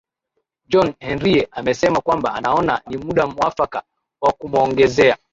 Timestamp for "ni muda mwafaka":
2.87-3.83